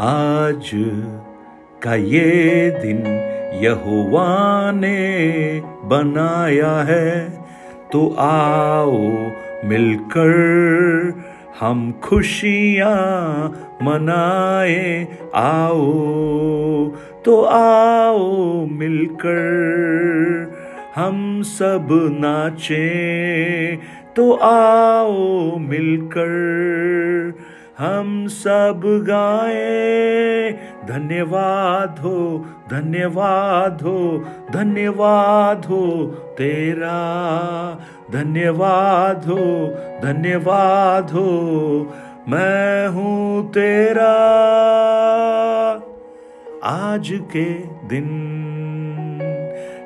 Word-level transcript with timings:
आज 0.00 0.70
का 1.82 1.94
ये 1.94 2.70
दिन 2.82 3.06
यहोवा 3.64 4.70
ने 4.72 5.60
बनाया 5.64 6.72
है। 6.82 7.30
तो 7.92 8.14
आओ 8.18 8.98
मिलकर 9.64 10.32
हम 11.60 11.92
खुशियाँ 11.92 13.48
मनाए, 13.82 15.08
आओ। 15.34 15.92
तो 17.24 17.42
आओ 17.42 18.66
मिलकर 18.66 19.36
हम 20.94 21.42
सब 21.42 21.88
नाचें 22.20 23.78
तो 24.16 24.32
आओ 24.32 25.56
मिलकर 25.58 26.26
हम 27.78 28.26
सब 28.26 28.80
गाए। 29.06 30.52
धन्यवाद 30.88 31.98
हो 31.98 32.46
धन्यवाद 32.70 33.82
हो 33.82 34.24
धन्यवाद 34.52 35.64
हो 35.64 36.04
तेरा। 36.38 36.94
धन्यवाद 38.12 39.24
हो 39.24 39.66
धन्यवाद 40.02 41.10
हो, 41.10 41.92
मैं 42.28 42.88
हूँ 42.88 43.50
तेरा। 43.50 44.12
आज 46.64 47.08
के 47.12 47.44
दिन। 47.88 48.08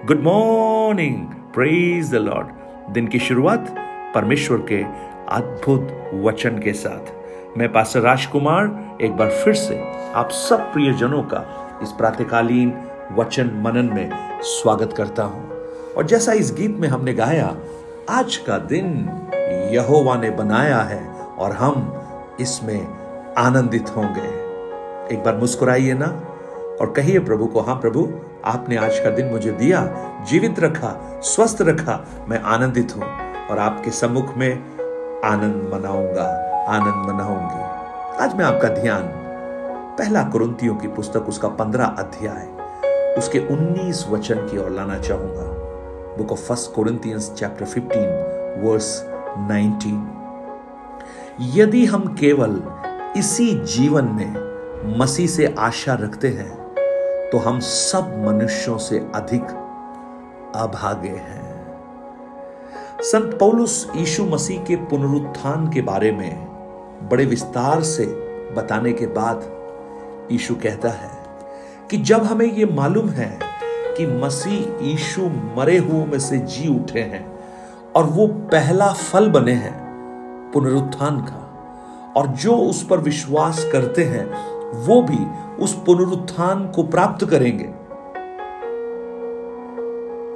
Good 0.07 0.21
morning 0.21 1.27
praise 1.55 2.13
the 2.13 2.15
Lord 2.15 2.47
दिन 2.93 3.07
की 3.07 3.19
शुरुआत 3.19 3.75
परमेश्वर 4.15 4.59
के 4.59 4.83
अद्भुत 5.29 6.11
वचन 6.15 6.59
के 6.59 6.73
साथ। 6.73 7.20
मैं 7.57 7.73
पास्टर 7.73 8.01
राजकुमार, 8.01 8.99
एक 9.03 9.17
बार 9.17 9.31
फिर 9.31 9.55
से 9.55 9.79
आप 10.15 10.31
सब 10.31 10.61
प्रियजनों 10.73 11.23
का 11.23 11.79
इस 11.83 11.93
प्रातकालीन 11.93 12.73
वचन 13.13 13.51
मनन 13.57 13.91
में 13.95 14.11
स्वागत 14.43 14.93
करता 14.93 15.23
हूँ। 15.23 15.51
और 15.97 16.07
जैसा 16.07 16.33
इस 16.33 16.53
गीत 16.55 16.77
में 16.79 16.89
हमने 16.89 17.15
गाया, 17.15 17.57
आज 18.09 18.37
का 18.37 18.59
दिन 18.59 19.09
यहोवा 19.73 20.17
ने 20.17 20.31
बनाया 20.31 20.81
है 20.81 21.03
और 21.39 21.53
हम 21.53 22.37
इसमें 22.41 22.87
आनंदित 23.39 23.91
होंगे। 23.97 24.29
एक 25.15 25.23
बार 25.25 25.37
मुस्कुराइए 25.37 25.95
ना 25.95 26.07
और 26.81 26.93
कहिए, 26.97 27.19
प्रभु 27.19 27.47
को 27.47 27.61
हाँ 27.61 27.77
प्रभु, 27.77 28.09
आपने 28.45 28.77
आज 28.77 28.99
का 28.99 29.11
दिन 29.11 29.27
मुझे 29.27 29.51
दिया, 29.51 29.83
जीवित 30.31 30.61
रखा, 30.61 31.21
स्वस्थ 31.23 31.63
रखा, 31.63 32.01
मैं 32.29 32.41
आनंदित 32.41 32.97
हूँ 32.97 33.05
और 33.49 33.59
आपके 33.59 33.91
सम्मुख 33.91 34.37
में 34.37 34.53
आनंद 35.25 35.71
मनाऊँगा। 35.75 36.50
आनंद 36.71 37.07
मनाऊँगी 37.07 37.63
आज 38.23 38.35
मैं 38.35 38.45
आपका 38.45 38.69
ध्यान, 38.69 39.07
पहला 39.99 40.23
कुरुंतियों 40.23 40.75
की 40.77 40.89
पुस्तक 40.89 41.29
उसका 41.29 41.49
पंद्रह 41.49 41.85
अध्याय, 41.85 42.47
उसके 43.19 43.39
उन्नीस 43.53 44.05
वचन 44.11 44.47
की 44.49 44.59
ओर 44.59 44.71
लाना 44.71 44.99
चाहूँगा। 44.99 45.47
Book 46.17 46.33
of 46.33 46.41
first 46.41 46.73
Corinthians 46.75 47.31
chapter 47.33 47.67
15 47.67 48.63
verse 48.65 48.91
19 49.39 49.97
यदि 51.57 51.85
हम 51.87 52.07
केवल 52.21 52.63
इसी 53.17 53.53
जीवन 53.67 54.05
में 54.13 54.99
मसीह 54.99 55.27
से 55.29 55.55
आशा 55.59 55.95
रखते 56.01 56.29
हैं 56.29 56.51
तो 57.33 57.39
हम 57.39 57.59
सब 57.61 58.15
मनुष्यों 58.27 58.79
से 58.79 58.99
अधिक 59.15 59.45
अभागे 60.57 61.09
हैं। 61.09 61.49
संत 63.03 63.37
पौलुस 63.41 63.87
यीशु 63.97 64.25
मसीह 64.25 64.63
के 64.65 64.77
पुनरुत्थान 64.77 65.69
के 65.73 65.81
बारे 65.83 66.13
में 66.13 66.50
बड़े 67.03 67.25
विस्तार 67.25 67.83
से 67.83 68.07
बताने 68.57 68.93
के 68.93 69.07
बाद 69.07 69.51
यीशु 70.33 70.55
कहता 70.55 70.89
है 70.89 71.11
कि 71.91 71.97
जब 71.97 72.23
हमें 72.23 72.47
यह 72.47 72.75
मालूम 72.75 73.09
है 73.09 73.39
कि 73.97 74.07
मसीह 74.07 74.87
यीशु 74.87 75.23
मरे 75.59 75.79
हुओं 75.79 76.07
में 76.07 76.19
से 76.19 76.39
जी 76.39 76.69
उठे 76.69 77.01
हैं 77.01 77.41
और 77.97 78.05
वो 78.05 78.27
पहला 78.27 78.93
फल 78.93 79.31
बने 79.31 79.53
हैं, 79.53 79.73
पुनरुत्थान 80.55 81.21
का, 81.21 81.47
और 82.17 82.27
जो 82.27 82.57
उस 82.57 82.87
पर 82.87 82.99
विश्वास 82.99 83.69
करते 83.73 84.05
हैं, 84.05 84.27
वो 84.73 85.03
भी 85.03 85.27
उस 85.65 85.83
पुनरुत्थान 85.87 86.69
को 86.69 86.83
प्राप्त 86.83 87.31
करेंगे। 87.31 87.71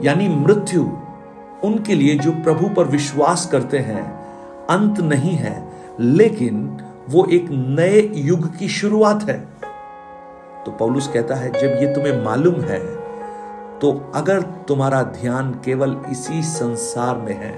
यानी 0.08 0.28
मृत्यु 0.28 0.82
उनके 1.64 1.94
लिए 1.94 2.14
जो 2.14 2.32
प्रभु 2.32 2.69
पर 2.69 2.84
विश्वास 2.84 3.47
करते 3.47 3.78
हैं, 3.78 4.03
अंत 4.70 5.00
नहीं 5.00 5.32
है 5.32 5.73
लेकिन 6.00 6.66
वो 7.09 7.25
एक 7.32 7.47
नए 7.50 8.00
युग 8.16 8.47
की 8.59 8.69
शुरुआत 8.71 9.22
है। 9.22 9.38
तो 10.65 10.71
पौलुस 10.71 11.09
कहता 11.09 11.34
है, 11.34 11.50
जब 11.53 11.82
ये 11.82 11.93
तुम्हें 11.94 12.25
मालूम 12.25 12.60
है 12.62 12.81
तो 13.81 13.91
अगर 14.15 14.43
तुम्हारा 14.69 15.03
ध्यान 15.03 15.53
केवल 15.65 15.97
इसी 16.10 16.43
संसार 16.43 17.16
में 17.16 17.34
है 17.34 17.53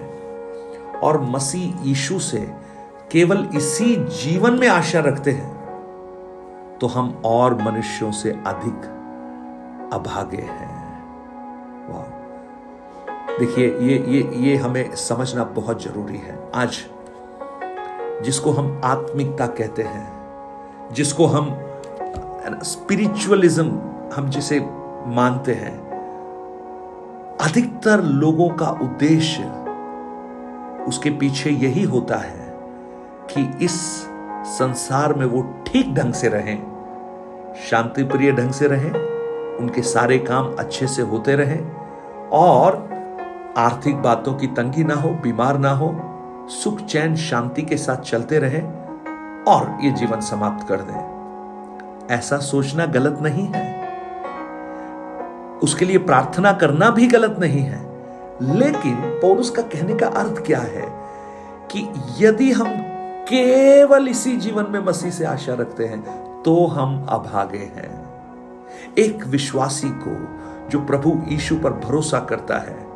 और 1.00 1.20
मसीह 1.30 1.86
यीशु 1.88 2.18
से 2.18 2.38
केवल 3.12 3.46
इसी 3.56 3.94
जीवन 4.22 4.58
में 4.58 4.66
आशा 4.68 5.00
रखते 5.00 5.30
हैं 5.30 5.54
तो 6.80 6.86
हम 6.86 7.10
और 7.24 7.54
मनुष्यों 7.62 8.10
से 8.12 8.30
अधिक 8.46 8.90
अभागे 9.92 10.42
हैं। 10.42 10.74
देखिए, 13.38 13.66
ये 13.66 14.04
ये 14.08 14.20
ये 14.40 14.56
हमें 14.56 14.94
समझना 14.96 15.44
बहुत 15.56 15.82
ज़रूरी 15.82 16.18
है। 16.18 16.38
आज 16.54 16.78
जिसको 18.24 18.50
हम 18.50 18.80
आत्मिकता 18.84 19.46
कहते 19.46 19.82
हैं, 19.82 20.92
जिसको 20.92 21.26
हम 21.26 21.50
स्पिरिचुअलिज्म 22.62 23.80
हम 24.14 24.28
जिसे 24.30 24.60
मानते 25.06 25.54
हैं। 25.54 25.74
अधिकतर 27.40 28.02
लोगों 28.02 28.48
का 28.50 28.68
उद्देश्य 28.82 29.42
उसके 30.88 31.10
पीछे 31.10 31.50
यही 31.50 31.82
होता 31.82 32.16
है 32.16 32.54
कि 33.30 33.64
इस 33.64 33.80
संसार 34.48 35.14
में 35.14 35.26
वो 35.26 35.42
ठीक 35.66 35.94
ढंग 35.94 36.12
से 36.12 36.28
रहें 36.28 36.58
शांति 37.70 38.02
प्रिय 38.02 38.32
ढंग 38.32 38.50
से 38.50 38.66
रहें, 38.68 38.90
उनके 39.58 39.82
सारे 39.82 40.18
काम 40.18 40.54
अच्छे 40.58 40.86
से 40.86 41.02
होते 41.02 41.36
रहें, 41.36 41.60
और 42.28 42.74
आर्थिक 43.58 43.96
बातों 43.96 44.34
की 44.34 44.46
तंगी 44.46 44.84
ना 44.84 44.94
हो, 44.94 45.10
बीमार 45.10 45.58
ना 45.58 45.70
हो 45.70 45.88
सुख, 46.48 46.80
चैन, 46.80 47.16
शांति 47.16 47.62
के 47.62 47.76
साथ 47.76 47.96
चलते 47.96 48.38
रहें 48.38 48.86
और 49.44 49.78
ये 49.84 49.90
जीवन 49.90 50.20
समाप्त 50.20 50.68
कर 50.68 50.76
दें। 50.76 51.16
ऐसा 52.10 52.38
सोचना 52.38 52.86
गलत 52.86 53.18
नहीं 53.22 53.46
है। 53.46 53.88
उसके 55.62 55.84
लिए 55.84 55.98
प्रार्थना 55.98 56.52
करना 56.52 56.90
भी 56.90 57.06
गलत 57.06 57.36
नहीं 57.38 57.60
है। 57.60 57.86
लेकिन 58.42 58.94
पौरुष 58.94 59.50
का 59.50 59.62
कहने 59.62 59.94
का 59.94 60.06
अर्थ 60.06 60.46
क्या 60.46 60.58
है 60.58 61.00
कि 61.70 61.88
यदि 62.18 62.52
हम 62.52 62.68
केवल 63.22 64.08
इसी 64.08 64.36
जीवन 64.36 64.66
में 64.70 64.80
मसीह 64.80 65.10
से 65.10 65.24
आशा 65.24 65.54
रखते 65.54 65.84
हैं 65.84 66.26
तो 66.42 66.66
हम 66.66 67.06
अभागे 67.08 67.72
हैं। 67.76 68.06
एक 68.98 69.26
विश्वासी 69.26 69.88
को 69.88 70.38
जो 70.68 70.80
प्रभु 70.80 71.22
यीशु 71.28 71.56
पर 71.56 71.72
भरोसा 71.72 72.20
करता 72.20 72.58
है 72.58 72.95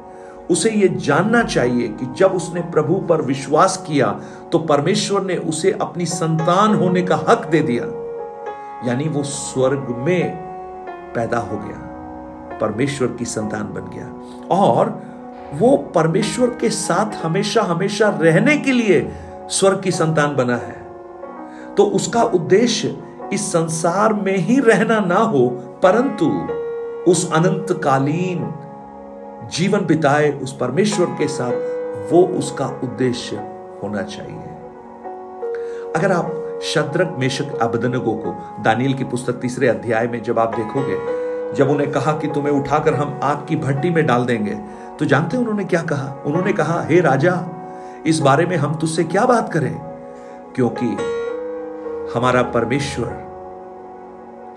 उसे 0.51 0.71
यह 0.71 0.97
जानना 0.97 1.43
चाहिए 1.43 1.89
कि 1.89 2.15
जब 2.19 2.33
उसने 2.33 2.61
प्रभु 2.61 2.95
पर 2.95 3.23
विश्वास 3.23 3.85
किया 3.87 4.21
तो 4.53 4.59
परमेश्वर 4.59 5.23
ने 5.23 5.37
उसे 5.37 5.73
अपनी 5.73 6.07
संतान 6.07 6.75
होने 6.75 7.03
का 7.03 7.17
हक 7.29 7.47
दे 7.47 7.61
दिया। 7.61 7.85
यानी 8.89 9.09
वो 9.09 9.23
स्वर्ग 9.23 9.95
में 9.99 10.37
पैदा 11.15 11.39
हो 11.39 11.57
गया। 11.57 12.59
परमेश्वर 12.59 13.09
की 13.09 13.25
संतान 13.25 13.63
बन 13.63 13.91
गया। 13.95 14.13
और 14.57 15.03
वो 15.55 15.77
परमेश्वर 15.77 16.47
के 16.61 16.71
साथ 16.71 17.25
हमेशा 17.25 17.63
हमेशा 17.63 18.09
रहने 18.21 18.57
के 18.59 18.73
लिए 18.73 19.13
स्वर्ग 19.51 19.81
की 19.81 19.91
संतान 19.91 20.37
बना 20.37 20.57
है। 20.57 20.81
तो 21.75 21.85
उसका 21.85 22.23
उद्देश्य 22.23 22.97
इस 23.33 23.53
संसार 23.53 24.13
में 24.13 24.37
ही 24.37 24.61
रहना 24.61 25.01
ना 25.01 25.19
हो, 25.19 25.49
परंतु 25.83 26.27
उस 27.11 27.33
अनंतकालीन 27.33 28.53
जीवन 29.51 29.85
बिताए 29.87 30.31
उस 30.33 30.57
परमेश्वर 30.57 31.07
के 31.07 31.29
साथ, 31.29 31.53
वो 32.13 32.23
उसका 32.39 32.67
उद्देश्य 32.85 33.37
होना 33.83 34.03
चाहिए। 34.03 34.43
अगर 35.97 36.13
आप 36.13 36.61
शत्रक 36.63 37.17
मेशक, 37.19 37.59
अबदनगो 37.63 38.13
को 38.13 38.63
दानियल 38.63 38.95
की 38.95 39.05
पुस्तक 39.05 39.33
तीसरे 39.33 39.69
अध्याय 39.69 40.07
में 40.07 40.23
जब 40.23 40.39
आप 40.39 40.55
देखोगे, 40.55 40.99
जब 41.55 41.71
उन्हें 41.71 41.91
कहा 41.93 42.13
कि 42.13 42.27
तुम्हें 42.27 42.53
उठाकर 42.53 42.95
हम 42.95 43.21
आग 43.23 43.47
की 43.49 43.57
भट्टी 43.57 43.91
में 43.91 44.07
डाल 44.07 44.25
देंगे 44.25 44.55
तो 44.99 45.05
जानते 45.05 45.37
हैं 45.37 45.45
उन्होंने 45.45 45.65
क्या 45.65 45.83
कहा? 45.83 46.23
उन्होंने 46.27 46.53
कहा, 46.53 46.83
हे 46.83 47.01
राजा, 47.01 47.45
इस 48.07 48.21
बारे 48.21 48.47
में 48.47 48.57
हम 48.57 48.75
तुझसे 48.75 49.05
क्या 49.05 49.25
बात 49.25 49.53
करें? 49.53 49.79
क्योंकि 50.55 50.87
हमारा 52.15 52.43
परमेश्वर 52.43 53.31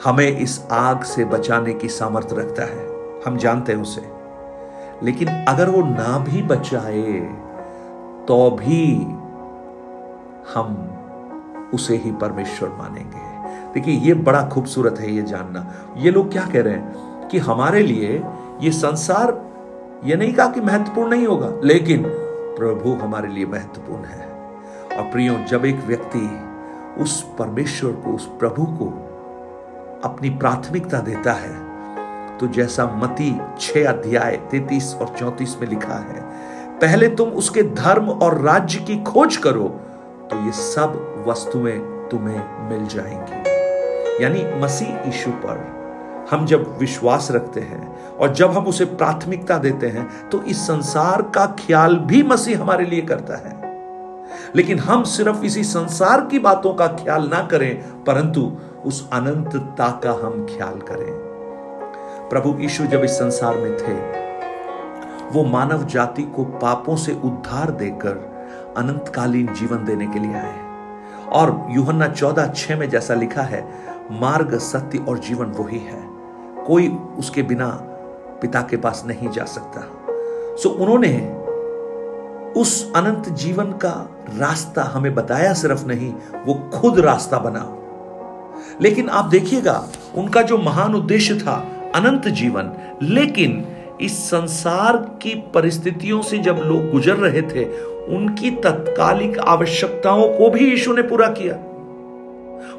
हमें 0.03 0.37
इस 0.37 0.67
आग 0.71 1.03
से 1.03 1.25
बचाने 1.25 1.73
की 1.73 1.87
सामर्थ्य 1.89 2.35
रखता 2.35 2.63
है। 2.63 2.87
हम 3.27 3.37
जानते 3.37 3.73
हैं 3.73 3.81
उसे। 3.81 4.22
लेकिन 5.03 5.27
अगर 5.27 5.69
वो 5.69 5.81
ना 5.81 6.17
भी 6.17 6.41
बचाए 6.41 7.19
तो 8.27 8.51
भी 8.51 8.95
हम 10.53 10.89
उसे 11.73 11.97
ही 11.97 12.11
परमेश्वर 12.11 12.69
मानेंगे। 12.69 13.33
देखिए, 13.73 13.99
ये 13.99 14.13
बड़ा 14.13 14.49
खूबसूरत 14.49 14.99
है 14.99 15.11
ये 15.11 15.21
जानना। 15.21 15.73
ये 15.97 16.11
लोग 16.11 16.31
क्या 16.31 16.45
कह 16.45 16.61
रहे 16.61 16.73
हैं? 16.73 17.13
कि 17.27 17.37
हमारे 17.37 17.83
लिए 17.83 18.23
ये 18.61 18.71
संसार, 18.71 19.41
ये 20.03 20.15
नहीं 20.15 20.33
कहा 20.33 20.49
कि 20.49 20.61
महत्वपूर्ण 20.61 21.09
नहीं 21.09 21.27
होगा, 21.27 21.51
लेकिन 21.63 22.03
प्रभु 22.57 22.91
हमारे 22.91 23.27
लिए 23.27 23.45
महत्वपूर्ण 23.45 24.03
है। 24.03 24.27
और 24.97 25.11
प्रियो, 25.11 25.35
जब 25.49 25.65
एक 25.65 25.79
व्यक्ति 25.85 26.39
उस 27.01 27.35
परमेश्वर 27.39 27.91
को, 27.91 28.11
उस 28.11 28.25
प्रभु 28.25 28.63
को 28.65 28.85
अपनी 30.03 30.29
प्राथमिकता 30.29 30.99
देता 30.99 31.33
है 31.33 31.72
तो 32.39 32.47
जैसा 32.47 32.85
मती 32.95 33.31
छह 33.59 33.89
अध्याय 33.89 34.37
तैतीस 34.51 34.93
और 34.95 35.15
चौतीस 35.19 35.55
में 35.61 35.67
लिखा 35.67 35.95
है, 35.95 36.21
पहले 36.79 37.07
तुम 37.09 37.29
उसके 37.31 37.63
धर्म 37.63 38.09
और 38.09 38.39
राज्य 38.41 38.79
की 38.79 39.01
खोज 39.03 39.37
करो 39.37 39.67
तो 40.31 40.45
ये 40.45 40.51
सब 40.53 41.23
वस्तुएँ 41.27 41.77
तुम्हें 42.11 42.69
मिल 42.69 42.87
जाएँगी। 42.87 44.23
यानी 44.23 44.43
मसीह 44.61 45.05
यीशु 45.05 45.31
पर 45.45 45.71
हम 46.31 46.45
जब 46.45 46.77
विश्वास 46.79 47.27
रखते 47.31 47.61
हैं 47.61 47.87
और 48.17 48.33
जब 48.33 48.51
हम 48.51 48.67
उसे 48.67 48.85
प्राथमिकता 48.85 49.57
देते 49.57 49.87
हैं 49.87 50.07
तो 50.29 50.41
इस 50.43 50.67
संसार 50.67 51.21
का 51.35 51.45
ख्याल 51.59 51.95
भी 51.97 52.23
मसीह 52.23 52.61
हमारे 52.61 52.85
लिए 52.85 53.01
करता 53.01 53.37
है। 53.37 53.61
लेकिन 54.55 54.79
हम 54.79 55.03
सिर्फ़ 55.03 55.43
इसी 55.45 55.63
संसार 55.63 56.21
की 56.25 56.39
बातों 56.39 56.73
का 56.73 56.87
ख्याल 56.87 57.27
ना 57.27 57.41
करें, 57.51 58.03
परंतु 58.03 58.51
उस 58.85 59.07
अनंतता 59.13 59.89
का 60.03 60.11
हम 60.23 60.45
ख्याल 60.45 60.79
करें। 60.81 61.32
प्रभु 62.33 62.59
यीशु 62.59 62.85
जब 62.85 63.03
इस 63.03 63.11
संसार 63.11 63.57
में 63.57 63.77
थे, 63.77 63.93
वो 65.29 65.43
मानव 65.43 65.85
जाति 65.85 66.23
को 66.23 66.43
पापों 66.43 66.95
से 66.95 67.13
उद्धार 67.13 67.71
देकर 67.71 68.11
अनंतकालीन 68.77 69.53
जीवन 69.53 69.85
देने 69.85 70.07
के 70.07 70.19
लिए 70.19 70.33
आए। 70.33 70.59
और 71.31 71.67
यूहन्ना 71.69 72.07
चौदह 72.07 72.47
छह 72.47 72.75
में 72.75 72.89
जैसा 72.89 73.13
लिखा 73.13 73.41
है, 73.41 73.73
मार्ग, 74.11 74.57
सत्य 74.57 75.05
और 75.09 75.19
जीवन 75.19 75.45
वही 75.45 75.79
है। 75.79 76.03
कोई 76.67 76.87
उसके 77.19 77.43
बिना 77.43 77.67
पिता 78.41 78.61
के 78.61 78.77
पास 78.77 79.03
नहीं 79.07 79.29
जा 79.29 79.43
सकता। 79.43 79.81
सो 80.55 80.69
उन्होंने 80.69 81.43
उस 82.61 82.93
अनंत 82.95 83.29
जीवन 83.29 83.65
का 83.65 84.09
रास्ता 84.37 84.83
हमें 84.83 85.15
बताया, 85.15 85.53
सिर्फ़ 85.53 85.85
नहीं, 85.85 86.13
वो 86.45 86.69
खुद 86.73 86.99
रास्ता 86.99 87.39
बना। 87.39 87.77
लेकिन 88.81 89.09
आप 89.09 89.25
देखिएगा, 89.25 89.87
उनका 90.15 90.41
जो 90.41 90.57
महान 90.57 90.95
उद्देश्य 90.95 91.35
था 91.35 91.69
अनंत 91.95 92.27
जीवन। 92.27 92.71
लेकिन 93.01 93.63
इस 94.01 94.17
संसार 94.23 94.97
की 94.97 95.35
परिस्थितियों 95.53 96.21
से 96.21 96.37
जब 96.37 96.57
लोग 96.57 96.89
गुजर 96.91 97.15
रहे 97.15 97.41
थे, 97.41 97.65
उनकी 98.15 98.51
तत्कालिक 98.51 99.39
आवश्यकताओं 99.39 100.27
को 100.29 100.49
भी 100.49 100.69
यीशु 100.69 100.93
ने 100.93 101.01
पूरा 101.01 101.27
किया। 101.27 101.55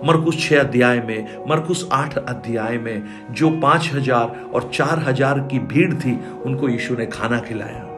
मरकुस 0.05 0.49
छह 0.49 0.61
अध्याय 0.61 1.01
में, 1.01 1.47
मरकुस 1.49 1.89
आठ 1.93 2.19
अध्याय 2.19 2.79
में, 2.79 3.03
जो 3.31 3.51
पाँच 3.51 3.91
हज़ार 3.95 4.51
और 4.55 4.71
चार 4.75 4.99
हज़ार 4.99 5.39
की 5.39 5.59
भीड़ 5.59 5.95
थी, 5.95 6.19
उनको 6.47 6.69
यीशु 6.69 6.95
ने 6.95 7.07
खाना 7.07 7.39
खिलाया। 7.39 7.91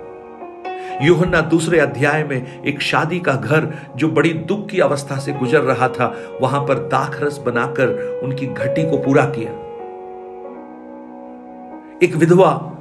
योहन्ना 1.02 1.40
दूसरे 1.40 1.78
अध्याय 1.78 2.24
में 2.24 2.62
एक 2.62 2.82
शादी 2.82 3.20
का 3.20 3.32
घर, 3.32 3.72
जो 3.96 4.08
बड़ी 4.08 4.32
दुख 4.32 4.68
की 4.68 4.80
अवस्था 4.80 5.18
से 5.18 5.32
गुजर 5.32 5.60
रहा 5.60 5.88
था, 5.88 6.14
वहाँ 6.40 6.60
पर 6.60 6.74
दाखरस 6.74 7.38
बनाकर 7.38 8.20
उनकी 8.24 8.46
घटी 8.46 8.90
को 8.90 8.98
पूरा 8.98 9.24
किया। 9.24 9.65
एक 12.02 12.14
विधवा, 12.14 12.78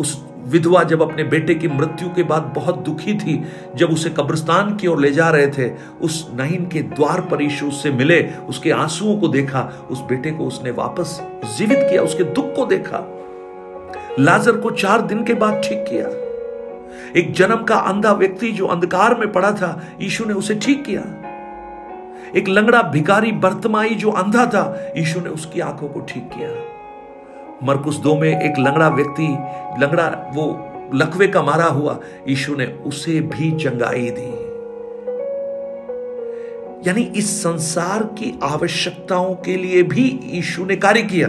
उस 0.00 0.24
विधवा 0.44 0.82
जब 0.82 1.02
अपने 1.02 1.24
बेटे 1.24 1.54
की 1.54 1.68
मृत्यु 1.68 2.08
के 2.08 2.22
बाद 2.22 2.42
बहुत 2.42 2.78
दुखी 2.78 3.14
थी, 3.14 3.44
जब 3.76 3.90
उसे 3.90 4.10
कब्रिस्तान 4.10 4.76
की 4.76 4.86
ओर 4.86 5.00
ले 5.00 5.10
जा 5.10 5.30
रहे 5.30 5.46
थे, 5.46 5.74
उस 6.00 6.30
नहीन 6.34 6.68
के 6.68 6.80
द्वार 6.80 7.20
पर 7.20 7.42
यीशु 7.42 7.66
उससे 7.66 7.90
मिले, 7.90 8.22
उसके 8.48 8.70
आंसुओं 8.70 9.16
को 9.16 9.28
देखा, 9.28 9.88
उस 9.90 10.00
बेटे 10.00 10.30
को 10.30 10.44
उसने 10.44 10.70
वापस 10.70 11.22
जीवित 11.58 11.78
किया, 11.80 12.02
उसके 12.02 12.24
दुख 12.24 12.54
को 12.56 12.66
देखा। 12.66 13.04
लाजर 14.20 14.56
को 14.56 14.70
चार 14.70 15.00
दिन 15.00 15.24
के 15.24 15.34
बाद 15.34 15.60
ठीक 15.64 15.84
किया। 15.88 16.06
एक 17.20 17.32
जन्म 17.32 17.64
का 17.64 17.76
अंधा 17.76 18.12
व्यक्ति 18.12 18.52
जो 18.52 18.66
अंधकार 18.66 19.14
में 19.14 19.32
पड़ा 19.32 19.52
था, 19.52 19.82
यीशु 20.00 20.24
ने 20.24 20.34
उसे 20.34 20.54
ठीक 20.54 20.84
किया। 20.84 21.02
एक 22.36 22.48
लंगड़ा 22.48 22.82
भिकारी 22.82 23.32
बर्तमाई 23.32 23.94
जो 23.94 24.10
अंधा 24.10 24.46
था, 24.46 24.92
यीशु 24.96 25.20
ने 25.20 25.28
उसकी 25.28 25.60
आँखों 25.60 25.88
को 25.88 26.00
ठीक 26.00 26.22
किया। 26.22 26.75
मरकुस 27.62 27.96
दो 27.96 28.14
में 28.14 28.42
एक 28.42 28.58
लंगड़ा 28.58 28.88
व्यक्ति, 28.88 29.26
लंगड़ा 29.82 30.32
वो 30.34 30.72
लकवे 30.94 31.28
का 31.28 31.42
मारा 31.42 31.64
हुआ, 31.64 32.00
यीशु 32.28 32.56
ने 32.56 32.66
उसे 32.66 33.20
भी 33.20 33.50
चंगाई 33.50 34.10
दी। 34.10 34.46
यानी 36.88 37.02
इस 37.02 37.42
संसार 37.42 38.02
की 38.02 38.38
आवश्यकताओं 38.42 39.34
के 39.34 39.56
लिए 39.56 39.82
भी 39.82 40.20
यीशु 40.24 40.64
ने 40.64 40.76
कार्य 40.76 41.02
किया। 41.02 41.28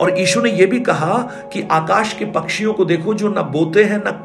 और 0.00 0.18
यीशु 0.18 0.42
ने 0.42 0.50
यह 0.50 0.66
भी 0.66 0.80
कहा 0.80 1.18
कि 1.52 1.68
आकाश 1.70 2.12
के 2.12 2.24
पक्षियों 2.24 2.72
को 2.72 2.84
देखो 2.84 3.14
जो 3.14 3.28
न 3.28 3.42
बोते 3.42 3.84
हैं, 3.84 3.98
न 3.98 4.24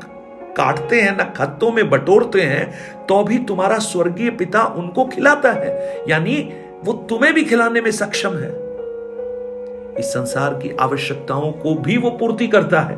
काटते 0.58 1.02
हैं, 1.02 1.18
न 1.18 1.34
खत्तों 1.38 1.72
में 1.72 1.90
बटोरते 1.90 2.42
हैं 2.42 2.74
तो 3.06 3.24
भी 3.24 3.38
तुम्हारा 3.38 3.78
स्वर्गीय 3.78 4.30
पिता 4.30 4.64
उनको 4.64 5.06
खिलाता 5.06 5.52
है। 5.52 6.02
यानी 6.10 6.54
वो 6.86 6.94
तुम्हें 6.94 7.34
भी 7.34 7.44
खिलाने 7.44 7.82
में 7.82 7.92
सक्षम 7.92 8.38
है। 8.38 8.65
इस 10.00 10.06
संसार 10.06 10.54
की 10.54 10.70
आवश्यकताओं 10.76 11.52
को 11.52 11.74
भी 11.76 11.98
वो 11.98 12.10
पूर्ति 12.12 12.48
करता 12.48 12.82
है। 12.82 12.98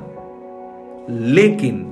लेकिन 1.09 1.83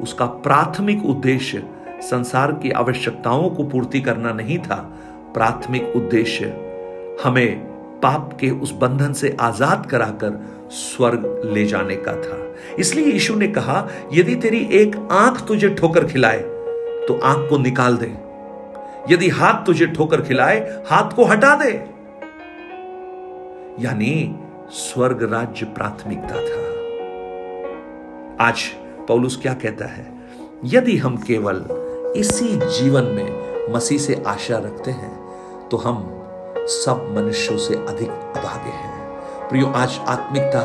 उसका 0.00 0.26
प्राथमिक 0.44 1.04
उद्देश्य 1.04 1.62
संसार 2.02 2.52
की 2.52 2.70
आवश्यकताओं 2.70 3.48
को 3.50 3.64
पूर्ति 3.64 4.00
करना 4.00 4.32
नहीं 4.32 4.58
था। 4.58 4.76
प्राथमिक 5.34 5.92
उद्देश्य 5.96 6.46
हमें 7.24 7.56
पाप 8.02 8.36
के 8.40 8.50
उस 8.50 8.72
बंधन 8.72 9.12
से 9.12 9.36
आज़ाद 9.40 9.86
कराकर 9.86 10.40
स्वर्ग 10.70 11.40
ले 11.44 11.64
जाने 11.64 11.96
का 11.96 12.12
था। 12.12 12.38
इसलिए 12.78 13.06
यीशु 13.06 13.34
ने 13.34 13.48
कहा, 13.48 13.86
यदि 14.12 14.34
तेरी 14.34 14.60
एक 14.72 14.96
आँख 15.12 15.40
तुझे 15.48 15.68
ठोकर 15.70 16.06
खिलाए 16.06 16.38
तो 17.08 17.18
आँख 17.24 17.48
को 17.50 17.58
निकाल 17.58 17.96
दे। 17.96 18.12
यदि 19.10 19.28
हाथ 19.28 19.64
तुझे 19.66 19.86
ठोकर 19.86 20.20
खिलाए, 20.20 20.58
हाथ 20.86 21.10
को 21.10 21.24
हटा 21.24 21.54
दे। 21.56 21.72
यानी 23.80 24.12
स्वर्ग 24.70 25.22
राज्य 25.32 25.66
प्राथमिकता 25.66 26.36
था। 26.36 26.62
आज 28.46 28.62
पौलुस 29.08 29.36
क्या 29.42 29.52
कहता 29.54 29.86
है? 29.86 30.06
यदि 30.64 30.96
हम 30.96 31.16
केवल 31.16 31.64
इसी 32.16 32.48
जीवन 32.56 33.04
में 33.04 33.72
मसीह 33.74 33.98
से 33.98 34.22
आशा 34.26 34.58
रखते 34.58 34.90
हैं 34.90 35.68
तो 35.68 35.76
हम 35.76 36.02
सब 36.58 37.14
मनुष्यों 37.16 37.58
से 37.58 37.74
अधिक 37.74 38.10
अभागे 38.10 38.70
हैं। 38.70 39.48
प्रियो, 39.48 39.66
आज 39.66 39.98
आत्मिकता 40.06 40.62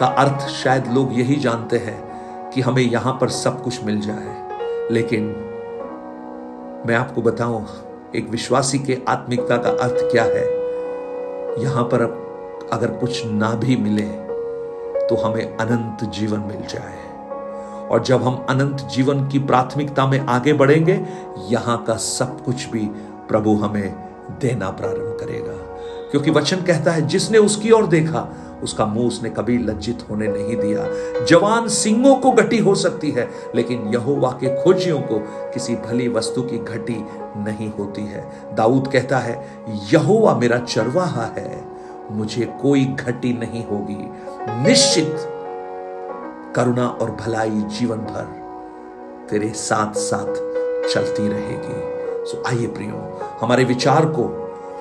का 0.00 0.06
अर्थ 0.06 0.48
शायद 0.48 0.92
लोग 0.92 1.18
यही 1.18 1.36
जानते 1.36 1.78
हैं 1.78 2.50
कि 2.50 2.60
हमें 2.60 2.82
यहाँ 2.82 3.18
पर 3.20 3.28
सब 3.28 3.62
कुछ 3.62 3.84
मिल 3.84 4.00
जाए। 4.00 4.90
लेकिन 4.90 5.26
मैं 6.86 6.94
आपको 6.94 7.22
बताऊँ, 7.22 7.66
एक 8.16 8.28
विश्वासी 8.28 8.78
के 8.78 8.98
आत्मिकता 9.08 9.56
का 9.56 9.70
अर्थ 9.70 10.10
क्या 10.12 10.24
है? 10.24 10.48
यहाँ 11.62 11.84
पर 11.84 12.19
अगर 12.72 12.90
कुछ 12.90 13.26
ना 13.26 13.54
भी 13.54 13.76
मिले 13.76 14.30
तो 15.06 15.16
हमें 15.16 15.56
अनंत 15.56 16.10
जीवन 16.10 16.40
मिल 16.40 16.56
जाए। 16.56 17.10
और 17.88 18.02
जब 18.02 18.22
हम 18.22 18.46
अनंत 18.50 18.80
जीवन 18.80 19.28
की 19.28 19.38
प्राथमिकता 19.38 20.06
में 20.06 20.20
आगे 20.20 20.52
बढ़ेंगे, 20.52 21.06
यहाँ 21.48 21.84
का 21.84 21.94
सब 21.94 22.44
कुछ 22.44 22.70
भी 22.70 22.90
प्रभु 23.28 23.54
हमें 23.54 23.94
देना 24.40 24.70
प्रारंभ 24.70 25.16
करेगा। 25.20 25.52
क्योंकि 26.10 26.30
वचन 26.30 26.56
कहता 26.56 26.90
है, 26.90 27.02
जिसने 27.02 27.38
उसकी 27.38 27.70
ओर 27.70 27.86
देखा, 27.86 28.34
उसका 28.62 28.86
मुँह 28.86 29.08
उसने 29.08 29.30
कभी 29.30 29.58
लज्जित 29.58 30.04
होने 30.10 30.26
नहीं 30.26 30.56
दिया। 30.56 30.84
जवान 31.24 31.68
सिंगों 31.68 32.16
को 32.16 32.32
घटी 32.32 32.58
हो 32.58 32.74
सकती 32.74 33.10
है, 33.10 33.30
लेकिन 33.54 33.88
यहोवा 33.88 34.30
के 34.30 34.62
खोजियों 34.62 35.00
को 35.00 35.18
किसी 35.54 35.76
भली 35.76 36.08
वस्तु 36.08 36.42
की 36.42 36.58
घटी 36.58 37.04
नहीं 37.36 37.72
होती 37.72 38.02
है। 38.02 38.30
दाऊद 38.54 38.88
कहता 38.88 39.18
है, 39.18 39.48
यहोवा 39.68 40.34
मेरा 40.34 40.58
चरवाहा 40.58 41.24
है 41.24 41.69
मुझे 42.10 42.58
कोई 42.62 42.84
घटी 42.84 43.32
नहीं 43.32 43.66
होगी। 43.66 44.10
निश्चित 44.68 45.16
करुणा 46.56 46.86
और 46.88 47.10
भलाई 47.10 47.50
जीवन 47.50 47.96
भर 47.96 48.40
तेरे 49.30 49.48
साथ 49.48 49.92
साथ 49.94 50.34
चलती 50.94 51.28
रहेगी। 51.28 52.00
सो 52.26 52.42
आइए 52.46 52.66
प्रियो, 52.66 53.20
हमारे 53.40 53.64
विचार 53.64 54.06
को 54.06 54.24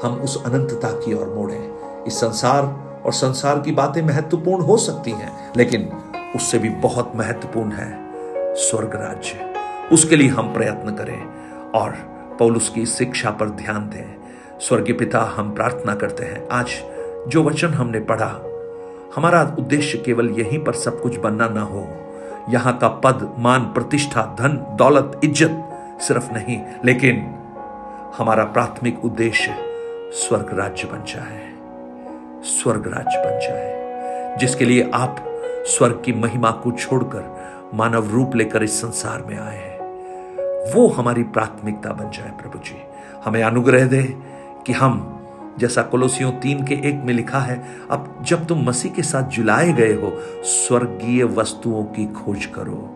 हम 0.03 0.13
उस 0.15 0.45
अनंतता 0.45 0.91
की 0.91 1.13
ओर 1.13 1.27
मोड़े। 1.29 1.73
इस 2.07 2.19
संसार 2.19 2.63
और 3.05 3.13
संसार 3.13 3.59
की 3.59 3.71
बातें 3.71 4.01
महत्वपूर्ण 4.01 4.63
हो 4.63 4.77
सकती 4.77 5.11
हैं, 5.11 5.51
लेकिन 5.57 5.89
उससे 6.35 6.59
भी 6.59 6.69
बहुत 6.69 7.11
महत्वपूर्ण 7.15 7.71
है 7.71 8.09
स्वर्ग 8.55 8.95
राज्य। 8.95 9.53
उसके 9.91 10.15
लिए 10.15 10.27
हम 10.27 10.53
प्रयत्न 10.53 10.91
करें 10.91 11.25
और 11.71 11.91
पौलुस 12.39 12.69
की 12.69 12.85
शिक्षा 12.85 13.29
पर 13.29 13.49
ध्यान 13.49 13.89
दें। 13.89 14.15
स्वर्गीय 14.59 14.95
पिता, 14.95 15.19
हम 15.19 15.51
प्रार्थना 15.51 15.95
करते 15.95 16.23
हैं। 16.23 16.47
आज 16.49 16.67
जो 17.27 17.43
वचन 17.43 17.67
हमने 17.67 17.99
पढ़ा। 17.99 18.31
हमारा 19.15 19.55
उद्देश्य 19.59 19.97
केवल 19.97 20.29
यहीं 20.29 20.63
पर 20.63 20.73
सब 20.73 21.01
कुछ 21.01 21.17
बनना 21.19 21.47
ना 21.47 21.61
हो। 21.61 21.87
यहाँ 22.49 22.77
का 22.77 22.87
पद, 22.87 23.35
मान, 23.39 23.63
प्रतिष्ठा, 23.63 24.21
धन, 24.39 24.57
दौलत, 24.77 25.19
इज़्ज़त 25.23 25.65
सिर्फ़ 26.01 26.31
नहीं, 26.33 26.59
लेकिन 26.85 27.15
हमारा 28.17 28.43
प्राथमिक 28.43 29.05
उद्देश्य 29.05 29.55
स्वर्ग 30.13 30.49
राज्य 30.53 30.87
बन 30.87 31.03
जाए। 31.07 31.47
स्वर्ग 32.43 32.87
राज्य 32.87 33.17
बन 33.17 33.39
जाए, 33.39 34.37
जिसके 34.39 34.65
लिए 34.65 34.89
आप 34.93 35.25
स्वर्ग 35.67 36.01
की 36.05 36.13
महिमा 36.13 36.51
को 36.51 36.71
छोड़कर 36.71 37.71
मानव 37.73 38.09
रूप 38.11 38.35
लेकर 38.35 38.63
इस 38.63 38.81
संसार 38.81 39.23
में 39.23 39.37
आए 39.39 39.57
हैं। 39.57 40.73
वो 40.73 40.87
हमारी 40.87 41.23
प्राथमिकता 41.23 41.93
बन 41.93 42.09
जाए 42.09 42.29
प्रभु 42.29 42.59
जी। 42.59 42.81
हमें 43.25 43.43
अनुग्रह 43.43 43.87
दे 43.87 44.03
कि 44.67 44.73
हम 44.73 45.18
जैसा 45.57 45.81
कोलोसियों 45.81 46.31
तीन 46.31 46.65
के 46.65 46.73
एक 46.73 47.01
में 47.05 47.13
लिखा 47.13 47.39
है, 47.39 47.67
अब 47.91 48.19
जब 48.21 48.47
तुम 48.47 48.63
मसीह 48.63 48.91
के 48.91 49.01
साथ 49.01 49.23
जुलाए 49.23 49.73
गए 49.73 49.93
हो, 49.93 50.13
स्वर्गीय 50.43 51.23
वस्तुओं 51.23 51.83
की 51.83 52.05
खोज 52.05 52.45
करो। 52.45 52.95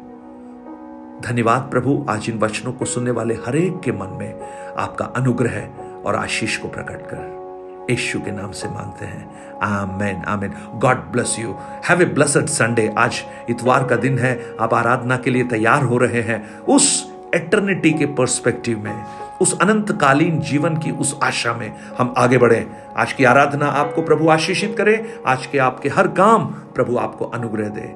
धन्यवाद 1.24 1.62
प्रभु, 1.72 2.06
आज 2.10 2.30
इन 2.30 2.40
वचनों 2.40 2.74
को 2.74 2.86
सुनने 2.86 3.12
वाले 3.12 3.34
हरेक 3.34 3.82
के 3.84 3.92
मन 3.92 4.18
में 4.20 4.40
आपका 4.78 5.06
अनुग्रह 5.06 5.70
और 6.06 6.16
आशीष 6.16 6.58
को 6.58 6.68
प्रकट 6.68 7.02
कर। 7.02 7.44
यशु 7.92 8.20
के 8.20 8.32
नाम 8.32 8.52
से 8.52 8.68
मांगते 8.68 9.06
हैं। 9.06 9.54
Amen 9.64 10.16
amen. 10.16 10.54
God 10.76 10.98
bless 10.98 11.36
you. 11.40 11.56
Have 11.90 12.02
a 12.02 12.06
blessed 12.06 12.46
Sunday. 12.46 12.94
आज 12.98 13.24
इतवार 13.50 13.84
का 13.84 13.96
दिन 13.96 14.20
है। 14.20 14.56
आप 14.62 14.74
आराधना 14.74 15.18
के 15.18 15.32
लिए 15.32 15.44
तैयार 15.44 15.84
हो 15.84 15.98
रहे 15.98 16.22
हैं। 16.22 16.60
उस 16.60 17.14
एटर्निटी 17.36 17.92
के 17.92 18.06
पर्सपेक्टिव 18.06 18.80
में। 18.80 19.06
उस 19.44 19.58
अनंतकालीन 19.62 20.40
जीवन 20.42 20.78
की 20.78 20.92
उस 20.92 21.18
आशा 21.24 21.54
में 21.54 21.72
हम 21.98 22.14
आगे 22.18 22.38
बढ़े। 22.38 22.66
आज 22.98 23.14
की 23.14 23.24
आराधना 23.24 23.66
आपको 23.66 24.02
प्रभु 24.02 24.30
आशीषित 24.30 24.76
करे। 24.78 24.96
आज 25.28 25.46
के 25.46 25.58
आपके 25.58 25.90
हर 25.90 26.08
काम 26.08 26.46
प्रभु 26.76 26.98
आपको 26.98 27.26
अनुग्रह 27.26 27.70
दे। 27.70 27.94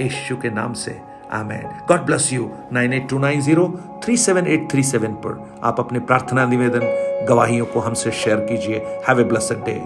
यशु 0.00 0.36
के 0.36 0.50
नाम 0.50 0.72
से, 0.72 0.98
amen. 1.32 1.66
God 1.88 2.00
bless 2.00 2.32
you 2.32 2.50
nine 2.72 2.92
eight 2.92 3.08
two 3.08 3.18
nine 3.18 3.40
zero 3.40 3.66
three 4.04 4.16
seven 4.16 4.46
eight 4.46 4.70
three 4.70 4.82
seven 4.82 5.12
पर 5.24 5.60
आप 5.64 5.80
अपने 5.80 5.98
प्रार्थना 6.00 6.46
निवेदन, 6.46 7.26
गवाहियों 7.28 7.66
को 7.66 7.80
हमसे 7.80 8.10
शेयर 8.10 8.36
कीजिए। 8.40 8.78
Have 9.08 9.20
a 9.20 9.24
blessed 9.24 9.64
day 9.64 9.80